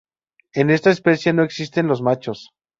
[0.55, 2.55] En esta especie no existen los machos.